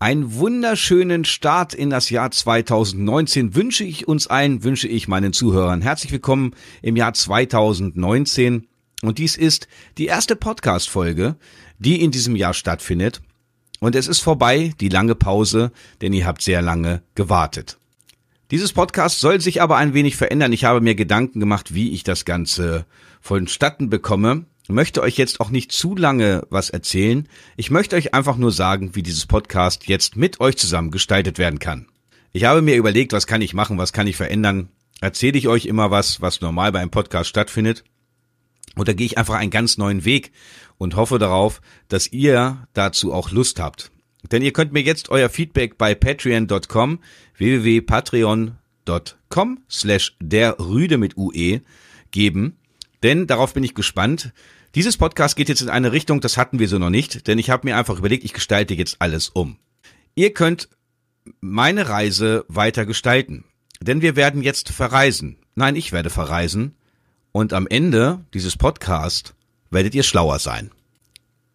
Einen 0.00 0.36
wunderschönen 0.36 1.24
Start 1.24 1.74
in 1.74 1.90
das 1.90 2.08
Jahr 2.08 2.30
2019 2.30 3.56
wünsche 3.56 3.82
ich 3.82 4.06
uns 4.06 4.28
allen, 4.28 4.62
wünsche 4.62 4.86
ich 4.86 5.08
meinen 5.08 5.32
Zuhörern. 5.32 5.82
Herzlich 5.82 6.12
willkommen 6.12 6.54
im 6.82 6.94
Jahr 6.94 7.14
2019. 7.14 8.68
Und 9.02 9.18
dies 9.18 9.36
ist 9.36 9.66
die 9.98 10.06
erste 10.06 10.36
Podcast-Folge, 10.36 11.34
die 11.80 12.00
in 12.00 12.12
diesem 12.12 12.36
Jahr 12.36 12.54
stattfindet. 12.54 13.22
Und 13.80 13.96
es 13.96 14.06
ist 14.06 14.20
vorbei, 14.20 14.72
die 14.78 14.88
lange 14.88 15.16
Pause, 15.16 15.72
denn 16.00 16.12
ihr 16.12 16.26
habt 16.26 16.42
sehr 16.42 16.62
lange 16.62 17.02
gewartet. 17.16 17.76
Dieses 18.52 18.72
Podcast 18.72 19.18
soll 19.18 19.40
sich 19.40 19.62
aber 19.62 19.78
ein 19.78 19.94
wenig 19.94 20.14
verändern. 20.14 20.52
Ich 20.52 20.64
habe 20.64 20.80
mir 20.80 20.94
Gedanken 20.94 21.40
gemacht, 21.40 21.74
wie 21.74 21.90
ich 21.90 22.04
das 22.04 22.24
Ganze 22.24 22.86
vonstatten 23.20 23.90
bekomme 23.90 24.44
möchte 24.68 25.02
euch 25.02 25.16
jetzt 25.16 25.40
auch 25.40 25.50
nicht 25.50 25.72
zu 25.72 25.96
lange 25.96 26.46
was 26.50 26.70
erzählen. 26.70 27.28
Ich 27.56 27.70
möchte 27.70 27.96
euch 27.96 28.14
einfach 28.14 28.36
nur 28.36 28.52
sagen, 28.52 28.94
wie 28.94 29.02
dieses 29.02 29.26
Podcast 29.26 29.88
jetzt 29.88 30.16
mit 30.16 30.40
euch 30.40 30.56
zusammen 30.56 30.90
gestaltet 30.90 31.38
werden 31.38 31.58
kann. 31.58 31.86
Ich 32.32 32.44
habe 32.44 32.62
mir 32.62 32.76
überlegt, 32.76 33.12
was 33.12 33.26
kann 33.26 33.42
ich 33.42 33.54
machen, 33.54 33.78
was 33.78 33.92
kann 33.92 34.06
ich 34.06 34.16
verändern. 34.16 34.68
Erzähle 35.00 35.38
ich 35.38 35.48
euch 35.48 35.66
immer 35.66 35.90
was, 35.90 36.20
was 36.20 36.40
normal 36.40 36.72
bei 36.72 36.80
einem 36.80 36.90
Podcast 36.90 37.30
stattfindet. 37.30 37.84
Oder 38.76 38.94
gehe 38.94 39.06
ich 39.06 39.18
einfach 39.18 39.34
einen 39.34 39.50
ganz 39.50 39.78
neuen 39.78 40.04
Weg 40.04 40.32
und 40.76 40.96
hoffe 40.96 41.18
darauf, 41.18 41.60
dass 41.88 42.06
ihr 42.06 42.68
dazu 42.74 43.12
auch 43.12 43.30
Lust 43.30 43.60
habt. 43.60 43.90
Denn 44.30 44.42
ihr 44.42 44.52
könnt 44.52 44.72
mir 44.72 44.82
jetzt 44.82 45.10
euer 45.10 45.28
Feedback 45.28 45.78
bei 45.78 45.94
patreon.com, 45.94 46.98
www.patreon.com 47.36 49.58
slash 49.70 50.16
der 50.20 50.58
Rüde 50.58 50.98
mit 50.98 51.16
UE 51.16 51.60
geben. 52.10 52.56
Denn 53.02 53.26
darauf 53.26 53.54
bin 53.54 53.64
ich 53.64 53.74
gespannt. 53.74 54.32
Dieses 54.78 54.96
Podcast 54.96 55.34
geht 55.34 55.48
jetzt 55.48 55.60
in 55.60 55.70
eine 55.70 55.90
Richtung, 55.90 56.20
das 56.20 56.36
hatten 56.36 56.60
wir 56.60 56.68
so 56.68 56.78
noch 56.78 56.88
nicht, 56.88 57.26
denn 57.26 57.40
ich 57.40 57.50
habe 57.50 57.66
mir 57.66 57.76
einfach 57.76 57.98
überlegt, 57.98 58.22
ich 58.22 58.32
gestalte 58.32 58.74
jetzt 58.74 58.98
alles 59.00 59.28
um. 59.28 59.56
Ihr 60.14 60.32
könnt 60.32 60.68
meine 61.40 61.88
Reise 61.88 62.44
weiter 62.46 62.86
gestalten, 62.86 63.42
denn 63.80 64.02
wir 64.02 64.14
werden 64.14 64.40
jetzt 64.40 64.68
verreisen. 64.68 65.36
Nein, 65.56 65.74
ich 65.74 65.90
werde 65.90 66.10
verreisen 66.10 66.76
und 67.32 67.54
am 67.54 67.66
Ende 67.66 68.20
dieses 68.34 68.56
Podcast 68.56 69.34
werdet 69.72 69.96
ihr 69.96 70.04
schlauer 70.04 70.38
sein. 70.38 70.70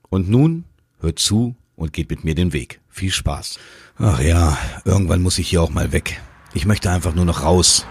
Und 0.09 0.29
nun 0.29 0.65
hört 0.99 1.17
zu 1.17 1.55
und 1.77 1.93
geht 1.93 2.09
mit 2.09 2.25
mir 2.25 2.35
den 2.35 2.51
Weg. 2.51 2.81
Viel 2.89 3.11
Spaß. 3.11 3.57
Ach 3.99 4.19
ja, 4.19 4.57
irgendwann 4.83 5.21
muss 5.21 5.37
ich 5.37 5.47
hier 5.47 5.61
auch 5.61 5.69
mal 5.69 5.93
weg. 5.93 6.19
Ich 6.53 6.65
möchte 6.65 6.91
einfach 6.91 7.15
nur 7.15 7.23
noch 7.23 7.41
raus. 7.41 7.85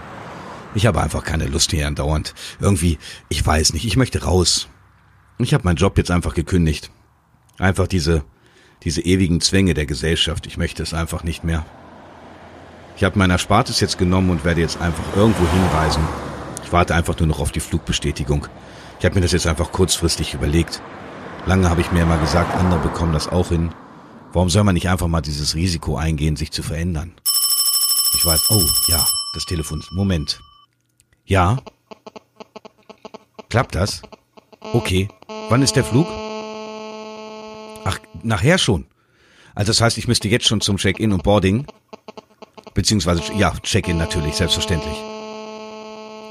Ich 0.74 0.84
habe 0.84 1.00
einfach 1.00 1.24
keine 1.24 1.46
Lust 1.46 1.70
hier 1.70 1.86
andauernd. 1.86 2.34
Irgendwie, 2.60 2.98
ich 3.30 3.46
weiß 3.46 3.72
nicht, 3.72 3.86
ich 3.86 3.96
möchte 3.96 4.24
raus. 4.24 4.68
Ich 5.38 5.54
habe 5.54 5.64
meinen 5.64 5.76
Job 5.76 5.98
jetzt 5.98 6.10
einfach 6.10 6.34
gekündigt. 6.34 6.90
Einfach 7.58 7.86
diese, 7.86 8.24
diese 8.82 9.02
ewigen 9.02 9.40
Zwänge 9.40 9.74
der 9.74 9.86
Gesellschaft. 9.86 10.46
Ich 10.46 10.56
möchte 10.56 10.82
es 10.82 10.94
einfach 10.94 11.24
nicht 11.24 11.44
mehr. 11.44 11.64
Ich 12.96 13.04
habe 13.04 13.18
mein 13.18 13.30
Erspartes 13.30 13.80
jetzt 13.80 13.98
genommen 13.98 14.30
und 14.30 14.44
werde 14.44 14.60
jetzt 14.60 14.80
einfach 14.80 15.16
irgendwo 15.16 15.46
hinreisen. 15.50 16.02
Ich 16.64 16.72
warte 16.72 16.94
einfach 16.94 17.18
nur 17.18 17.28
noch 17.28 17.40
auf 17.40 17.52
die 17.52 17.60
Flugbestätigung. 17.60 18.46
Ich 18.98 19.04
habe 19.04 19.16
mir 19.16 19.22
das 19.22 19.32
jetzt 19.32 19.46
einfach 19.46 19.72
kurzfristig 19.72 20.34
überlegt. 20.34 20.80
Lange 21.46 21.68
habe 21.68 21.80
ich 21.80 21.90
mir 21.90 22.02
immer 22.02 22.18
gesagt, 22.18 22.54
andere 22.54 22.80
bekommen 22.80 23.12
das 23.12 23.28
auch 23.28 23.48
hin. 23.48 23.74
Warum 24.32 24.48
soll 24.48 24.64
man 24.64 24.74
nicht 24.74 24.88
einfach 24.88 25.08
mal 25.08 25.20
dieses 25.20 25.54
Risiko 25.54 25.96
eingehen, 25.96 26.36
sich 26.36 26.52
zu 26.52 26.62
verändern? 26.62 27.12
Ich 28.14 28.24
weiß, 28.24 28.50
oh 28.50 28.64
ja, 28.86 29.04
das 29.34 29.44
Telefon. 29.44 29.82
Moment. 29.90 30.40
Ja. 31.24 31.58
Klappt 33.48 33.74
das? 33.74 34.02
Okay. 34.72 35.08
Wann 35.48 35.62
ist 35.62 35.76
der 35.76 35.84
Flug? 35.84 36.06
Ach, 37.84 37.98
nachher 38.22 38.58
schon. 38.58 38.86
Also 39.54 39.70
das 39.70 39.80
heißt, 39.80 39.98
ich 39.98 40.08
müsste 40.08 40.28
jetzt 40.28 40.46
schon 40.46 40.60
zum 40.60 40.76
Check-in 40.76 41.12
und 41.12 41.22
Boarding. 41.22 41.66
Beziehungsweise, 42.74 43.22
ja, 43.34 43.52
Check-in 43.62 43.98
natürlich, 43.98 44.34
selbstverständlich. 44.36 44.96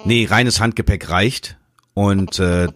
Nee, 0.06 0.26
reines 0.26 0.60
Handgepäck 0.60 1.10
reicht. 1.10 1.58
Und 1.94 2.40
äh, 2.40 2.68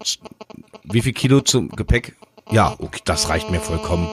wie 0.83 1.01
viel 1.01 1.13
Kilo 1.13 1.41
zum 1.41 1.69
Gepäck? 1.69 2.15
Ja, 2.51 2.75
okay, 2.77 3.01
das 3.05 3.29
reicht 3.29 3.49
mir 3.49 3.59
vollkommen. 3.59 4.07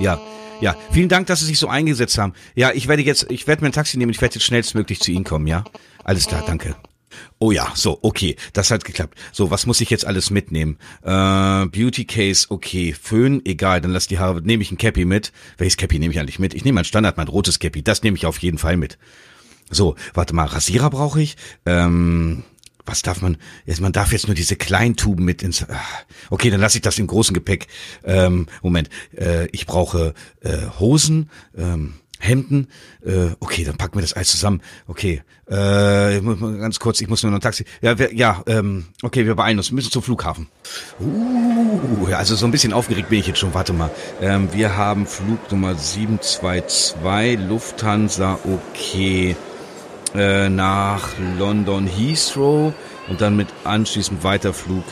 Ja, 0.00 0.20
ja. 0.60 0.74
Vielen 0.90 1.08
Dank, 1.08 1.26
dass 1.26 1.40
Sie 1.40 1.46
sich 1.46 1.58
so 1.58 1.68
eingesetzt 1.68 2.16
haben. 2.18 2.32
Ja, 2.54 2.72
ich 2.72 2.88
werde 2.88 3.02
jetzt, 3.02 3.26
ich 3.30 3.46
werde 3.46 3.62
mir 3.62 3.68
ein 3.68 3.72
Taxi 3.72 3.98
nehmen. 3.98 4.10
Ich 4.10 4.20
werde 4.20 4.36
jetzt 4.36 4.44
schnellstmöglich 4.44 5.00
zu 5.00 5.10
Ihnen 5.10 5.24
kommen. 5.24 5.46
Ja, 5.46 5.64
alles 6.04 6.26
klar, 6.26 6.42
danke. 6.46 6.76
Oh 7.38 7.52
ja, 7.52 7.72
so, 7.74 7.98
okay, 8.02 8.36
das 8.52 8.70
hat 8.70 8.84
geklappt. 8.84 9.18
So, 9.32 9.50
was 9.50 9.66
muss 9.66 9.80
ich 9.80 9.90
jetzt 9.90 10.04
alles 10.04 10.30
mitnehmen? 10.30 10.78
Äh, 11.02 11.66
Beauty 11.66 12.04
Case, 12.04 12.46
okay. 12.50 12.94
Föhn, 13.00 13.42
egal, 13.44 13.80
dann 13.80 13.92
lass 13.92 14.06
die 14.06 14.18
Haare, 14.18 14.42
nehme 14.42 14.62
ich 14.62 14.72
ein 14.72 14.78
Cappy 14.78 15.04
mit. 15.04 15.32
Welches 15.56 15.76
Cappy 15.76 15.98
nehme 15.98 16.12
ich 16.12 16.20
eigentlich 16.20 16.38
mit? 16.38 16.54
Ich 16.54 16.64
nehme 16.64 16.76
mein 16.76 16.84
Standard, 16.84 17.16
mein 17.16 17.28
rotes 17.28 17.58
Cappy, 17.58 17.82
das 17.82 18.02
nehme 18.02 18.16
ich 18.16 18.26
auf 18.26 18.38
jeden 18.38 18.58
Fall 18.58 18.76
mit. 18.76 18.98
So, 19.70 19.96
warte 20.14 20.34
mal, 20.34 20.46
Rasierer 20.46 20.90
brauche 20.90 21.20
ich. 21.20 21.36
Ähm, 21.66 22.44
was 22.88 23.02
darf 23.02 23.20
man? 23.20 23.36
Jetzt, 23.66 23.80
man 23.80 23.92
darf 23.92 24.12
jetzt 24.12 24.26
nur 24.26 24.34
diese 24.34 24.56
kleinen 24.56 24.96
Tuben 24.96 25.24
mit 25.24 25.42
ins. 25.42 25.62
Ah, 25.68 25.78
okay, 26.30 26.48
dann 26.48 26.60
lasse 26.60 26.78
ich 26.78 26.82
das 26.82 26.98
im 26.98 27.06
großen 27.06 27.34
Gepäck. 27.34 27.66
Ähm, 28.02 28.46
Moment, 28.62 28.88
äh, 29.14 29.46
ich 29.48 29.66
brauche 29.66 30.14
äh, 30.40 30.56
Hosen. 30.80 31.30
Ähm, 31.56 31.94
Hemden. 32.18 32.68
Äh, 33.04 33.30
okay, 33.40 33.64
dann 33.64 33.76
packen 33.76 33.94
wir 33.96 34.02
das 34.02 34.12
alles 34.12 34.28
zusammen. 34.28 34.60
Okay, 34.86 35.22
äh, 35.46 36.20
ganz 36.20 36.78
kurz, 36.78 37.00
ich 37.00 37.08
muss 37.08 37.22
nur 37.22 37.30
noch 37.30 37.38
ein 37.38 37.42
Taxi. 37.42 37.64
Ja, 37.80 37.98
wir, 37.98 38.14
ja, 38.14 38.42
ähm, 38.46 38.86
okay, 39.02 39.24
wir 39.26 39.34
beeilen 39.34 39.58
uns. 39.58 39.70
Wir 39.70 39.76
müssen 39.76 39.90
zum 39.90 40.02
Flughafen. 40.02 40.48
Uh, 41.00 42.06
also 42.14 42.36
so 42.36 42.46
ein 42.46 42.50
bisschen 42.50 42.72
aufgeregt 42.72 43.08
bin 43.08 43.20
ich 43.20 43.26
jetzt 43.26 43.38
schon. 43.38 43.54
Warte 43.54 43.72
mal. 43.72 43.90
Ähm, 44.20 44.48
wir 44.52 44.76
haben 44.76 45.06
Flug 45.06 45.50
Nummer 45.50 45.74
722, 45.74 47.48
Lufthansa, 47.48 48.38
okay, 48.44 49.36
äh, 50.14 50.48
nach 50.48 51.08
London 51.38 51.86
Heathrow 51.86 52.72
und 53.08 53.20
dann 53.20 53.36
mit 53.36 53.48
anschließend 53.64 54.22
Weiterflug. 54.24 54.84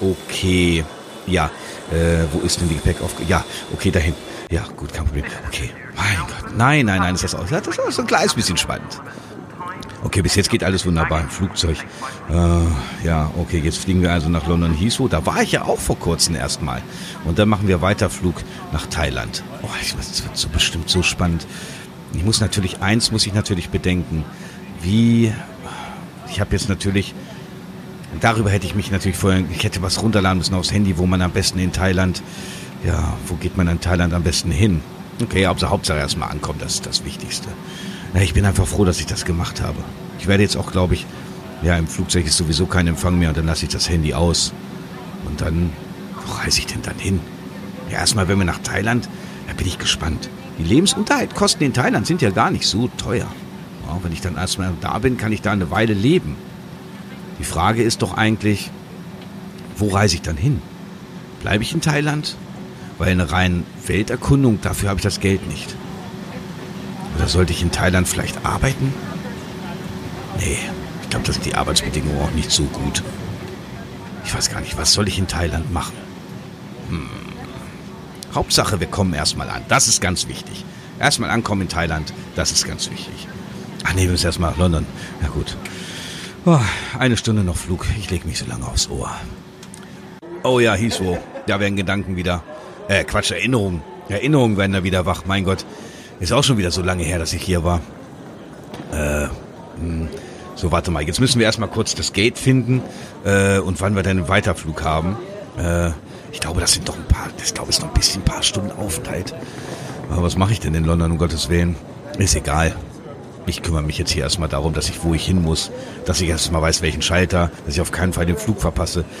Okay, 0.00 0.84
ja, 1.26 1.50
äh, 1.92 2.24
wo 2.32 2.40
ist 2.40 2.60
denn 2.60 2.68
die 2.68 2.74
Gepäck 2.74 3.00
auf? 3.00 3.14
Ja, 3.28 3.44
okay, 3.72 3.90
dahin. 3.90 4.14
Ja, 4.54 4.62
gut, 4.76 4.94
kein 4.94 5.04
Problem. 5.04 5.24
Okay. 5.48 5.70
Mein 5.96 6.16
Gott. 6.16 6.56
Nein, 6.56 6.86
nein, 6.86 7.00
nein, 7.00 7.16
ist 7.16 7.24
das 7.24 7.34
aus. 7.34 7.50
Das 7.50 7.66
ist 7.66 7.98
ein 7.98 8.06
kleines 8.06 8.34
bisschen 8.34 8.56
spannend. 8.56 9.00
Okay, 10.04 10.22
bis 10.22 10.36
jetzt 10.36 10.48
geht 10.48 10.62
alles 10.62 10.86
wunderbar 10.86 11.22
im 11.22 11.28
Flugzeug. 11.28 11.76
Äh, 12.30 13.04
ja, 13.04 13.32
okay, 13.36 13.58
jetzt 13.58 13.78
fliegen 13.78 14.00
wir 14.00 14.12
also 14.12 14.28
nach 14.28 14.46
London 14.46 14.72
Heathrow. 14.72 15.08
Da 15.08 15.26
war 15.26 15.42
ich 15.42 15.50
ja 15.50 15.62
auch 15.62 15.80
vor 15.80 15.98
kurzem 15.98 16.36
erstmal. 16.36 16.82
Und 17.24 17.40
dann 17.40 17.48
machen 17.48 17.66
wir 17.66 17.82
Weiterflug 17.82 18.36
nach 18.72 18.86
Thailand. 18.86 19.42
Oh, 19.62 19.68
das 19.98 20.22
wird 20.22 20.36
so 20.36 20.48
bestimmt 20.48 20.88
so 20.88 21.02
spannend. 21.02 21.48
Ich 22.12 22.24
muss 22.24 22.40
natürlich, 22.40 22.80
eins 22.80 23.10
muss 23.10 23.26
ich 23.26 23.34
natürlich 23.34 23.70
bedenken. 23.70 24.24
Wie, 24.80 25.32
ich 26.30 26.38
habe 26.38 26.52
jetzt 26.52 26.68
natürlich, 26.68 27.12
darüber 28.20 28.50
hätte 28.50 28.66
ich 28.66 28.76
mich 28.76 28.92
natürlich 28.92 29.16
vorher, 29.16 29.42
ich 29.50 29.64
hätte 29.64 29.82
was 29.82 30.00
runterladen 30.00 30.38
müssen 30.38 30.54
aufs 30.54 30.70
Handy, 30.70 30.96
wo 30.96 31.06
man 31.06 31.22
am 31.22 31.32
besten 31.32 31.58
in 31.58 31.72
Thailand, 31.72 32.22
ja, 32.84 33.16
wo 33.26 33.34
geht 33.34 33.56
man 33.56 33.68
in 33.68 33.80
Thailand 33.80 34.12
am 34.12 34.22
besten 34.22 34.50
hin? 34.50 34.80
Okay, 35.22 35.46
Hauptsache, 35.46 35.70
Hauptsache 35.70 35.98
erstmal 35.98 36.30
ankommen, 36.30 36.58
das 36.60 36.74
ist 36.74 36.86
das 36.86 37.04
Wichtigste. 37.04 37.48
Na, 38.12 38.22
ich 38.22 38.34
bin 38.34 38.44
einfach 38.44 38.66
froh, 38.66 38.84
dass 38.84 39.00
ich 39.00 39.06
das 39.06 39.24
gemacht 39.24 39.62
habe. 39.62 39.78
Ich 40.18 40.26
werde 40.26 40.42
jetzt 40.42 40.56
auch, 40.56 40.72
glaube 40.72 40.94
ich, 40.94 41.06
ja, 41.62 41.76
im 41.76 41.86
Flugzeug 41.86 42.26
ist 42.26 42.36
sowieso 42.36 42.66
kein 42.66 42.86
Empfang 42.86 43.18
mehr 43.18 43.30
und 43.30 43.38
dann 43.38 43.46
lasse 43.46 43.64
ich 43.64 43.72
das 43.72 43.88
Handy 43.88 44.12
aus. 44.12 44.52
Und 45.24 45.40
dann, 45.40 45.72
wo 46.26 46.32
reise 46.34 46.58
ich 46.58 46.66
denn 46.66 46.82
dann 46.82 46.98
hin? 46.98 47.20
Ja, 47.90 47.98
erstmal, 47.98 48.28
wenn 48.28 48.38
wir 48.38 48.44
nach 48.44 48.58
Thailand, 48.58 49.08
da 49.46 49.54
bin 49.54 49.66
ich 49.66 49.78
gespannt. 49.78 50.28
Die 50.58 50.64
Lebensunterhaltkosten 50.64 51.66
in 51.66 51.72
Thailand 51.72 52.06
sind 52.06 52.22
ja 52.22 52.30
gar 52.30 52.50
nicht 52.50 52.66
so 52.66 52.88
teuer. 52.98 53.26
Ja, 53.86 53.98
wenn 54.02 54.12
ich 54.12 54.20
dann 54.20 54.36
erstmal 54.36 54.72
da 54.80 54.98
bin, 54.98 55.16
kann 55.16 55.32
ich 55.32 55.42
da 55.42 55.52
eine 55.52 55.70
Weile 55.70 55.94
leben. 55.94 56.36
Die 57.38 57.44
Frage 57.44 57.82
ist 57.82 58.02
doch 58.02 58.16
eigentlich, 58.16 58.70
wo 59.76 59.88
reise 59.88 60.16
ich 60.16 60.22
dann 60.22 60.36
hin? 60.36 60.60
Bleibe 61.40 61.62
ich 61.62 61.72
in 61.74 61.80
Thailand? 61.80 62.36
Weil 62.98 63.10
eine 63.10 63.30
reine 63.30 63.64
Welterkundung, 63.86 64.60
dafür 64.60 64.88
habe 64.88 64.98
ich 64.98 65.04
das 65.04 65.20
Geld 65.20 65.46
nicht. 65.48 65.74
Oder 67.16 67.28
sollte 67.28 67.52
ich 67.52 67.62
in 67.62 67.72
Thailand 67.72 68.08
vielleicht 68.08 68.44
arbeiten? 68.44 68.92
Nee, 70.38 70.58
ich 71.02 71.10
glaube, 71.10 71.26
das 71.26 71.36
sind 71.36 71.46
die 71.46 71.54
Arbeitsbedingungen 71.54 72.20
auch 72.20 72.32
nicht 72.32 72.50
so 72.50 72.64
gut. 72.64 73.02
Ich 74.24 74.34
weiß 74.34 74.50
gar 74.50 74.60
nicht, 74.60 74.76
was 74.76 74.92
soll 74.92 75.08
ich 75.08 75.18
in 75.18 75.28
Thailand 75.28 75.72
machen? 75.72 75.94
Hm. 76.88 77.08
Hauptsache, 78.34 78.80
wir 78.80 78.88
kommen 78.88 79.14
erstmal 79.14 79.48
an. 79.48 79.62
Das 79.68 79.86
ist 79.86 80.00
ganz 80.00 80.26
wichtig. 80.28 80.64
Erstmal 80.98 81.30
ankommen 81.30 81.62
in 81.62 81.68
Thailand, 81.68 82.12
das 82.36 82.52
ist 82.52 82.66
ganz 82.66 82.90
wichtig. 82.90 83.28
Ach 83.84 83.94
nee, 83.94 84.02
wir 84.02 84.12
müssen 84.12 84.26
erstmal 84.26 84.50
nach 84.52 84.58
London. 84.58 84.86
Na 85.20 85.28
gut. 85.28 85.56
Oh, 86.46 86.60
eine 86.98 87.16
Stunde 87.16 87.44
noch 87.44 87.56
Flug. 87.56 87.86
Ich 87.98 88.10
lege 88.10 88.26
mich 88.26 88.38
so 88.38 88.46
lange 88.46 88.66
aufs 88.66 88.88
Ohr. 88.90 89.10
Oh 90.42 90.60
ja, 90.60 90.74
Heathrow. 90.74 91.18
Da 91.46 91.60
werden 91.60 91.76
Gedanken 91.76 92.16
wieder 92.16 92.42
äh, 92.88 93.04
Quatsch, 93.04 93.30
Erinnerungen. 93.30 93.82
Erinnerungen 94.08 94.56
werden 94.56 94.72
da 94.72 94.84
wieder 94.84 95.06
wach. 95.06 95.22
Mein 95.26 95.44
Gott, 95.44 95.64
ist 96.20 96.32
auch 96.32 96.44
schon 96.44 96.58
wieder 96.58 96.70
so 96.70 96.82
lange 96.82 97.04
her, 97.04 97.18
dass 97.18 97.32
ich 97.32 97.42
hier 97.42 97.64
war. 97.64 97.80
Äh, 98.92 99.24
mh. 99.24 99.30
Hm. 99.78 100.08
So, 100.56 100.70
warte 100.70 100.90
mal. 100.90 101.02
Jetzt 101.02 101.20
müssen 101.20 101.38
wir 101.40 101.46
erstmal 101.46 101.68
kurz 101.68 101.94
das 101.94 102.12
Gate 102.12 102.38
finden 102.38 102.82
äh, 103.24 103.58
und 103.58 103.80
wann 103.80 103.96
wir 103.96 104.02
denn 104.02 104.18
einen 104.18 104.28
Weiterflug 104.28 104.84
haben. 104.84 105.16
Äh, 105.58 105.90
ich 106.32 106.40
glaube, 106.40 106.60
das 106.60 106.72
sind 106.72 106.88
doch 106.88 106.96
ein 106.96 107.06
paar, 107.06 107.28
ich 107.42 107.54
glaube, 107.54 107.70
es 107.70 107.78
ist 107.78 107.82
noch 107.82 107.90
ein 107.90 107.94
bisschen 107.94 108.22
ein 108.22 108.24
paar 108.24 108.42
Stunden 108.42 108.70
Aufenthalt. 108.72 109.34
Aber 110.10 110.22
was 110.22 110.36
mache 110.36 110.52
ich 110.52 110.60
denn 110.60 110.74
in 110.74 110.84
London, 110.84 111.12
um 111.12 111.18
Gottes 111.18 111.48
Willen? 111.48 111.76
Ist 112.18 112.36
egal. 112.36 112.74
Ich 113.46 113.62
kümmere 113.62 113.82
mich 113.82 113.98
jetzt 113.98 114.10
hier 114.10 114.22
erstmal 114.22 114.48
darum, 114.48 114.72
dass 114.72 114.88
ich, 114.88 115.04
wo 115.04 115.12
ich 115.12 115.26
hin 115.26 115.42
muss, 115.42 115.70
dass 116.06 116.20
ich 116.20 116.28
erstmal 116.28 116.62
weiß, 116.62 116.82
welchen 116.82 117.02
Schalter, 117.02 117.50
dass 117.66 117.74
ich 117.74 117.80
auf 117.80 117.92
keinen 117.92 118.12
Fall 118.12 118.26
den 118.26 118.36
Flug 118.36 118.60
verpasse. 118.60 119.04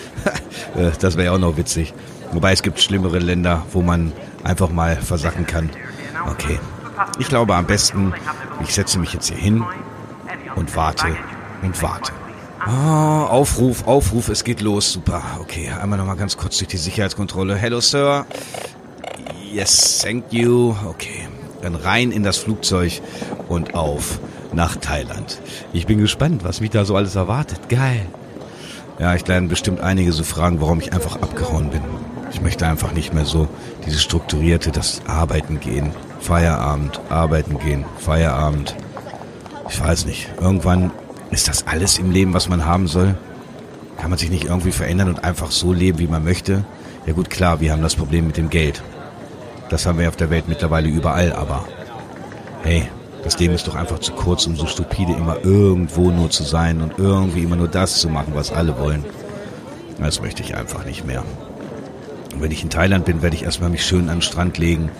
Äh, 0.76 0.90
das 0.98 1.16
wäre 1.16 1.26
ja 1.26 1.32
auch 1.32 1.38
noch 1.38 1.56
witzig. 1.56 1.94
Wobei 2.32 2.52
es 2.52 2.62
gibt 2.62 2.80
schlimmere 2.80 3.18
Länder, 3.18 3.64
wo 3.72 3.82
man 3.82 4.12
einfach 4.42 4.70
mal 4.70 4.96
versacken 4.96 5.46
kann. 5.46 5.70
Okay. 6.30 6.58
Ich 7.18 7.28
glaube 7.28 7.54
am 7.54 7.66
besten, 7.66 8.12
ich 8.62 8.74
setze 8.74 8.98
mich 8.98 9.12
jetzt 9.12 9.28
hier 9.28 9.36
hin 9.36 9.64
und 10.56 10.76
warte 10.76 11.16
und 11.62 11.82
warte. 11.82 12.12
Oh, 12.66 12.70
Aufruf, 12.70 13.86
Aufruf, 13.86 14.28
es 14.28 14.42
geht 14.44 14.60
los. 14.60 14.92
Super. 14.92 15.22
Okay, 15.40 15.70
einmal 15.70 15.98
nochmal 15.98 16.16
ganz 16.16 16.36
kurz 16.36 16.56
durch 16.58 16.68
die 16.68 16.78
Sicherheitskontrolle. 16.78 17.56
Hello, 17.56 17.80
Sir. 17.80 18.26
Yes, 19.52 19.98
thank 20.02 20.32
you. 20.32 20.74
Okay, 20.88 21.28
dann 21.62 21.74
rein 21.74 22.10
in 22.10 22.22
das 22.22 22.38
Flugzeug 22.38 23.02
und 23.48 23.74
auf 23.74 24.18
nach 24.52 24.76
Thailand. 24.76 25.40
Ich 25.72 25.86
bin 25.86 25.98
gespannt, 25.98 26.42
was 26.44 26.60
mich 26.60 26.70
da 26.70 26.84
so 26.84 26.96
alles 26.96 27.16
erwartet. 27.16 27.68
Geil. 27.68 28.06
Ja, 28.98 29.14
ich 29.14 29.26
lerne 29.26 29.48
bestimmt 29.48 29.80
einige 29.80 30.12
so 30.12 30.22
fragen, 30.22 30.60
warum 30.60 30.80
ich 30.80 30.92
einfach 30.92 31.16
abgehauen 31.16 31.70
bin. 31.70 31.82
Ich 32.34 32.40
möchte 32.40 32.66
einfach 32.66 32.92
nicht 32.92 33.14
mehr 33.14 33.24
so 33.24 33.46
dieses 33.86 34.02
strukturierte, 34.02 34.72
das 34.72 35.02
Arbeiten 35.06 35.60
gehen, 35.60 35.92
Feierabend, 36.18 37.00
Arbeiten 37.08 37.60
gehen, 37.60 37.84
Feierabend. 37.98 38.74
Ich 39.70 39.80
weiß 39.80 40.04
nicht. 40.04 40.28
Irgendwann 40.40 40.90
ist 41.30 41.46
das 41.46 41.66
alles 41.68 41.96
im 41.96 42.10
Leben, 42.10 42.34
was 42.34 42.48
man 42.48 42.66
haben 42.66 42.88
soll? 42.88 43.14
Kann 43.98 44.10
man 44.10 44.18
sich 44.18 44.30
nicht 44.30 44.46
irgendwie 44.46 44.72
verändern 44.72 45.10
und 45.10 45.22
einfach 45.22 45.52
so 45.52 45.72
leben, 45.72 46.00
wie 46.00 46.08
man 46.08 46.24
möchte? 46.24 46.64
Ja 47.06 47.12
gut, 47.12 47.30
klar, 47.30 47.60
wir 47.60 47.70
haben 47.70 47.82
das 47.82 47.94
Problem 47.94 48.26
mit 48.26 48.36
dem 48.36 48.50
Geld. 48.50 48.82
Das 49.68 49.86
haben 49.86 50.00
wir 50.00 50.08
auf 50.08 50.16
der 50.16 50.30
Welt 50.30 50.48
mittlerweile 50.48 50.88
überall, 50.88 51.32
aber 51.32 51.64
hey, 52.64 52.88
das 53.22 53.38
Leben 53.38 53.54
ist 53.54 53.68
doch 53.68 53.76
einfach 53.76 54.00
zu 54.00 54.12
kurz, 54.12 54.44
um 54.48 54.56
so 54.56 54.66
stupide 54.66 55.12
immer 55.12 55.44
irgendwo 55.44 56.10
nur 56.10 56.30
zu 56.30 56.42
sein 56.42 56.82
und 56.82 56.98
irgendwie 56.98 57.44
immer 57.44 57.56
nur 57.56 57.68
das 57.68 58.00
zu 58.00 58.08
machen, 58.08 58.32
was 58.34 58.52
alle 58.52 58.76
wollen. 58.76 59.04
Das 60.00 60.20
möchte 60.20 60.42
ich 60.42 60.56
einfach 60.56 60.84
nicht 60.84 61.06
mehr. 61.06 61.22
Und 62.34 62.42
wenn 62.42 62.50
ich 62.50 62.62
in 62.62 62.70
Thailand 62.70 63.04
bin, 63.04 63.22
werde 63.22 63.36
ich 63.36 63.44
erstmal 63.44 63.70
mich 63.70 63.84
schön 63.84 64.08
an 64.08 64.16
den 64.16 64.22
Strand 64.22 64.58
legen 64.58 64.90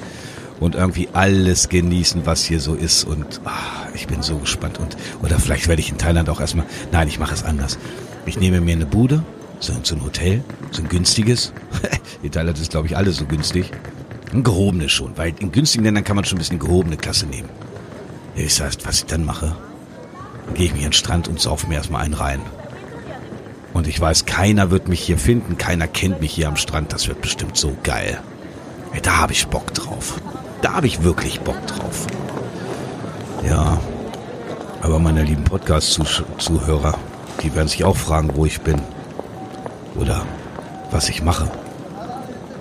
und 0.60 0.74
irgendwie 0.74 1.08
alles 1.12 1.68
genießen, 1.68 2.26
was 2.26 2.44
hier 2.44 2.60
so 2.60 2.74
ist. 2.74 3.04
Und 3.04 3.40
ach, 3.44 3.86
ich 3.94 4.06
bin 4.06 4.22
so 4.22 4.38
gespannt. 4.38 4.78
Und 4.78 4.96
oder 5.22 5.38
vielleicht 5.38 5.68
werde 5.68 5.80
ich 5.80 5.90
in 5.90 5.98
Thailand 5.98 6.28
auch 6.28 6.40
erstmal. 6.40 6.66
Nein, 6.92 7.08
ich 7.08 7.18
mache 7.18 7.34
es 7.34 7.44
anders. 7.44 7.78
Ich 8.26 8.38
nehme 8.38 8.60
mir 8.60 8.72
eine 8.72 8.86
Bude, 8.86 9.22
so, 9.60 9.72
so 9.82 9.96
ein 9.96 10.04
Hotel, 10.04 10.42
so 10.70 10.82
ein 10.82 10.88
günstiges. 10.88 11.52
in 12.22 12.30
Thailand 12.30 12.58
ist, 12.58 12.70
glaube 12.70 12.86
ich, 12.86 12.96
alles 12.96 13.16
so 13.16 13.26
günstig. 13.26 13.70
Ein 14.32 14.42
gehobenes 14.42 14.92
schon, 14.92 15.16
weil 15.16 15.34
in 15.38 15.52
günstigen 15.52 15.84
Ländern 15.84 16.04
kann 16.04 16.16
man 16.16 16.24
schon 16.24 16.36
ein 16.36 16.40
bisschen 16.40 16.58
gehobene 16.58 16.96
Klasse 16.96 17.26
nehmen. 17.26 17.48
Ich 18.36 18.54
sag, 18.54 18.72
was 18.84 18.98
ich 18.98 19.06
dann 19.06 19.24
mache, 19.24 19.54
dann 20.46 20.54
gehe 20.54 20.66
ich 20.66 20.72
mich 20.72 20.84
an 20.84 20.90
den 20.90 20.94
Strand 20.94 21.28
und 21.28 21.40
sauf 21.40 21.66
mir 21.68 21.76
erstmal 21.76 22.02
einen 22.02 22.14
rein. 22.14 22.40
Und 23.74 23.88
ich 23.88 24.00
weiß, 24.00 24.24
keiner 24.24 24.70
wird 24.70 24.88
mich 24.88 25.00
hier 25.00 25.18
finden, 25.18 25.58
keiner 25.58 25.88
kennt 25.88 26.20
mich 26.20 26.32
hier 26.32 26.48
am 26.48 26.56
Strand. 26.56 26.92
Das 26.92 27.08
wird 27.08 27.20
bestimmt 27.20 27.56
so 27.56 27.76
geil. 27.82 28.18
Ey, 28.92 29.00
da 29.02 29.18
habe 29.18 29.32
ich 29.32 29.48
Bock 29.48 29.74
drauf. 29.74 30.20
Da 30.62 30.74
habe 30.74 30.86
ich 30.86 31.02
wirklich 31.02 31.40
Bock 31.40 31.66
drauf. 31.66 32.06
Ja, 33.44 33.78
aber 34.80 34.98
meine 35.00 35.24
lieben 35.24 35.44
Podcast-Zuhörer, 35.44 36.96
die 37.42 37.54
werden 37.54 37.68
sich 37.68 37.84
auch 37.84 37.96
fragen, 37.96 38.30
wo 38.34 38.46
ich 38.46 38.60
bin. 38.60 38.80
Oder 39.96 40.24
was 40.90 41.08
ich 41.08 41.22
mache. 41.22 41.50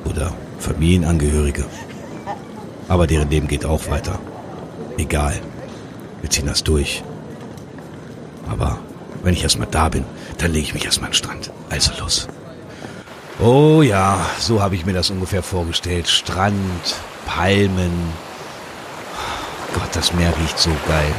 Oder 0.05 0.33
Familienangehörige. 0.57 1.65
Aber 2.87 3.05
deren 3.05 3.29
Leben 3.29 3.47
geht 3.47 3.65
auch 3.65 3.87
weiter. 3.89 4.17
Egal. 4.97 5.39
Wir 6.21 6.29
ziehen 6.29 6.47
das 6.47 6.63
durch. 6.63 7.03
Aber 8.49 8.79
wenn 9.23 9.33
ich 9.33 9.43
erstmal 9.43 9.67
da 9.71 9.89
bin, 9.89 10.05
dann 10.37 10.51
lege 10.51 10.67
ich 10.67 10.73
mich 10.73 10.85
erstmal 10.85 11.07
an 11.07 11.11
den 11.11 11.17
Strand. 11.17 11.51
Also 11.69 11.91
los. 11.99 12.27
Oh 13.39 13.81
ja, 13.81 14.25
so 14.37 14.61
habe 14.61 14.75
ich 14.75 14.85
mir 14.85 14.93
das 14.93 15.09
ungefähr 15.09 15.41
vorgestellt. 15.41 16.07
Strand, 16.07 16.95
Palmen. 17.25 17.91
Gott, 19.73 19.89
das 19.93 20.13
Meer 20.13 20.33
riecht 20.37 20.59
so 20.59 20.69
geil. 20.87 21.13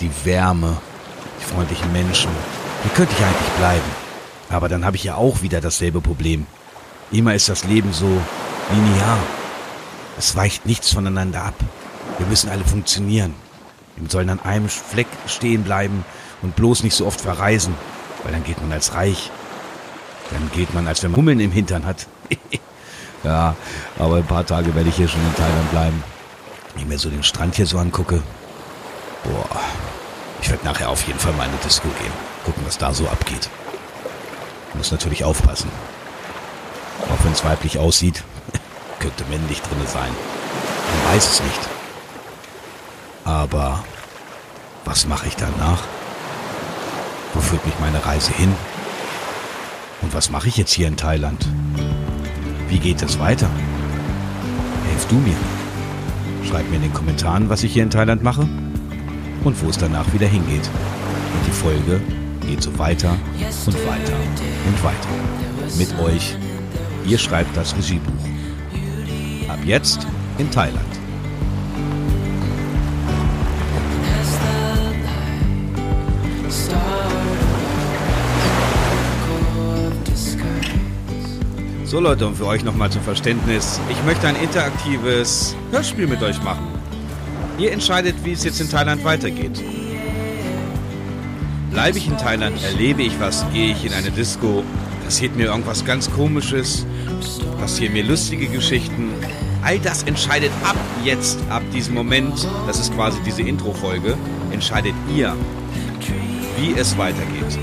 Die 0.00 0.10
Wärme, 0.24 0.76
die 1.40 1.44
freundlichen 1.44 1.90
Menschen. 1.92 2.30
Hier 2.82 2.92
könnte 2.92 3.14
ich 3.18 3.24
eigentlich 3.24 3.52
bleiben. 3.58 3.90
Aber 4.48 4.68
dann 4.68 4.84
habe 4.84 4.96
ich 4.96 5.04
ja 5.04 5.16
auch 5.16 5.42
wieder 5.42 5.60
dasselbe 5.60 6.00
Problem. 6.00 6.46
Immer 7.10 7.34
ist 7.34 7.48
das 7.48 7.64
Leben 7.64 7.92
so 7.92 8.20
linear. 8.70 9.18
Es 10.18 10.36
weicht 10.36 10.66
nichts 10.66 10.92
voneinander 10.92 11.42
ab. 11.42 11.54
Wir 12.18 12.26
müssen 12.26 12.50
alle 12.50 12.64
funktionieren. 12.64 13.34
Wir 13.96 14.08
sollen 14.10 14.30
an 14.30 14.40
einem 14.40 14.68
Fleck 14.68 15.08
stehen 15.26 15.64
bleiben 15.64 16.04
und 16.42 16.56
bloß 16.56 16.82
nicht 16.82 16.94
so 16.94 17.06
oft 17.06 17.20
verreisen, 17.20 17.74
weil 18.22 18.32
dann 18.32 18.44
geht 18.44 18.60
man 18.60 18.72
als 18.72 18.94
reich. 18.94 19.30
Dann 20.30 20.50
geht 20.54 20.72
man, 20.74 20.86
als 20.86 21.02
wenn 21.02 21.10
man 21.10 21.18
Hummeln 21.18 21.40
im 21.40 21.52
Hintern 21.52 21.84
hat. 21.84 22.06
ja, 23.24 23.56
aber 23.98 24.16
ein 24.16 24.26
paar 24.26 24.46
Tage 24.46 24.74
werde 24.74 24.88
ich 24.88 24.96
hier 24.96 25.08
schon 25.08 25.20
in 25.20 25.34
Thailand 25.34 25.70
bleiben. 25.70 26.04
Wenn 26.72 26.82
ich 26.82 26.88
mir 26.88 26.98
so 26.98 27.10
den 27.10 27.22
Strand 27.22 27.56
hier 27.56 27.66
so 27.66 27.78
angucke. 27.78 28.22
Boah, 29.24 29.60
ich 30.40 30.48
werde 30.48 30.64
nachher 30.64 30.88
auf 30.88 31.06
jeden 31.06 31.18
Fall 31.18 31.32
mal 31.32 31.44
in 31.44 31.50
eine 31.50 31.60
Disco 31.60 31.88
gehen. 31.88 32.12
Gucken, 32.44 32.62
was 32.64 32.78
da 32.78 32.94
so 32.94 33.08
abgeht. 33.08 33.50
Muss 34.74 34.92
natürlich 34.92 35.24
aufpassen. 35.24 35.70
Auch 37.02 37.24
wenn 37.24 37.32
es 37.32 37.44
weiblich 37.44 37.78
aussieht, 37.78 38.22
könnte 39.00 39.24
männlich 39.28 39.60
drinne 39.62 39.86
sein. 39.86 40.10
Man 40.90 41.14
weiß 41.14 41.26
es 41.26 41.42
nicht. 41.42 41.60
Aber 43.24 43.84
was 44.84 45.06
mache 45.06 45.26
ich 45.26 45.36
danach? 45.36 45.82
Wo 47.34 47.40
führt 47.40 47.64
mich 47.64 47.78
meine 47.80 48.04
Reise 48.04 48.32
hin? 48.32 48.52
Und 50.02 50.14
was 50.14 50.30
mache 50.30 50.48
ich 50.48 50.56
jetzt 50.56 50.72
hier 50.72 50.88
in 50.88 50.96
Thailand? 50.96 51.46
Wie 52.68 52.78
geht 52.78 53.02
es 53.02 53.18
weiter? 53.18 53.48
Hilf 54.88 55.06
du 55.08 55.16
mir. 55.16 55.36
Schreib 56.48 56.68
mir 56.70 56.76
in 56.76 56.82
den 56.82 56.94
Kommentaren, 56.94 57.48
was 57.48 57.62
ich 57.62 57.72
hier 57.72 57.82
in 57.82 57.90
Thailand 57.90 58.22
mache 58.22 58.48
und 59.44 59.62
wo 59.62 59.68
es 59.68 59.78
danach 59.78 60.12
wieder 60.12 60.26
hingeht. 60.26 60.68
Und 61.34 61.46
die 61.46 61.52
Folge 61.52 62.00
geht 62.46 62.62
so 62.62 62.76
weiter 62.78 63.16
und 63.66 63.74
weiter 63.86 64.16
und 64.66 64.84
weiter. 64.84 65.08
Mit 65.76 65.98
euch. 66.00 66.36
Ihr 67.06 67.18
schreibt 67.18 67.56
das 67.56 67.76
Regiebuch. 67.76 68.12
Ab 69.48 69.58
jetzt 69.64 70.06
in 70.38 70.50
Thailand. 70.50 70.89
So 81.90 81.98
Leute, 81.98 82.24
und 82.24 82.36
für 82.36 82.46
euch 82.46 82.62
nochmal 82.62 82.88
zum 82.88 83.02
Verständnis. 83.02 83.80
Ich 83.90 84.00
möchte 84.04 84.28
ein 84.28 84.36
interaktives 84.36 85.56
Hörspiel 85.72 86.06
mit 86.06 86.22
euch 86.22 86.40
machen. 86.40 86.68
Ihr 87.58 87.72
entscheidet, 87.72 88.14
wie 88.22 88.30
es 88.30 88.44
jetzt 88.44 88.60
in 88.60 88.70
Thailand 88.70 89.02
weitergeht. 89.02 89.60
Bleibe 91.72 91.98
ich 91.98 92.06
in 92.06 92.16
Thailand, 92.16 92.62
erlebe 92.62 93.02
ich 93.02 93.18
was, 93.18 93.44
gehe 93.52 93.72
ich 93.72 93.84
in 93.84 93.92
eine 93.92 94.12
Disco, 94.12 94.62
passiert 95.04 95.34
mir 95.34 95.46
irgendwas 95.46 95.84
ganz 95.84 96.08
komisches, 96.12 96.86
passieren 97.58 97.94
mir 97.94 98.04
lustige 98.04 98.46
Geschichten. 98.46 99.10
All 99.64 99.80
das 99.80 100.04
entscheidet 100.04 100.52
ab 100.62 100.76
jetzt, 101.02 101.40
ab 101.50 101.64
diesem 101.74 101.94
Moment, 101.94 102.46
das 102.68 102.78
ist 102.78 102.94
quasi 102.94 103.18
diese 103.26 103.42
Intro-Folge, 103.42 104.16
entscheidet 104.52 104.94
ihr, 105.12 105.34
wie 106.56 106.72
es 106.78 106.96
weitergeht. 106.96 107.58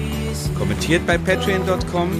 Kommentiert 0.57 1.07
bei 1.07 1.17
patreon.com 1.17 2.11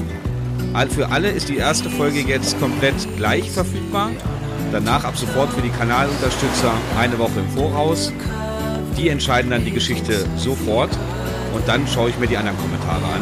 für 0.90 1.10
alle 1.10 1.30
ist 1.30 1.50
die 1.50 1.58
erste 1.58 1.90
Folge 1.90 2.20
jetzt 2.22 2.60
komplett 2.60 2.96
gleich 3.18 3.50
verfügbar. 3.52 4.12
Danach 4.72 5.04
ab 5.04 5.18
sofort 5.18 5.52
für 5.54 5.62
die 5.62 5.70
Kanalunterstützer 5.70 6.72
eine 7.00 7.18
Woche 7.20 7.40
im 7.40 7.50
Voraus. 7.50 8.12
Die 8.98 9.10
entscheiden 9.10 9.52
dann 9.52 9.64
die 9.64 9.72
Geschichte 9.72 10.26
sofort 10.38 10.90
und 11.54 11.68
dann 11.68 11.88
schaue 11.88 12.10
ich 12.10 12.18
mir 12.18 12.28
die 12.28 12.38
anderen 12.38 12.58
Kommentare 12.58 13.06
an. 13.06 13.22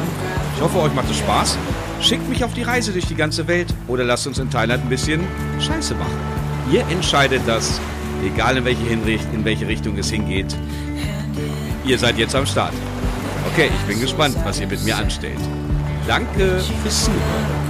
Ich 0.56 0.62
hoffe, 0.62 0.80
euch 0.80 0.94
macht 0.94 1.10
es 1.10 1.18
Spaß. 1.18 1.58
Schickt 2.02 2.28
mich 2.30 2.44
auf 2.44 2.54
die 2.54 2.64
Reise 2.64 2.92
durch 2.92 3.06
die 3.06 3.16
ganze 3.16 3.48
Welt 3.48 3.74
oder 3.88 4.04
lasst 4.04 4.28
uns 4.28 4.40
in 4.40 4.50
Thailand 4.50 4.84
ein 4.84 4.90
bisschen 4.90 5.22
Scheiße 5.60 5.96
machen. 5.96 6.18
Ihr 6.72 6.86
entscheidet 6.88 7.42
das, 7.46 7.80
egal 8.25 8.58
in 8.58 8.66
welche, 8.66 8.84
Hinricht, 8.84 9.28
in 9.34 9.46
welche 9.46 9.68
Richtung 9.68 9.98
es 9.98 10.10
hingeht. 10.10 10.56
Ihr 11.86 12.00
seid 12.00 12.18
jetzt 12.18 12.36
am 12.36 12.46
Start. 12.46 12.74
Okay, 13.54 13.70
ich 13.74 13.88
bin 13.88 14.02
gespannt, 14.02 14.36
was 14.44 14.60
ihr 14.60 14.68
mit 14.68 14.84
mir 14.84 14.98
anstellt. 14.98 15.40
Danke 16.07 16.59
fürs 16.83 17.05
Zuhören. 17.05 17.64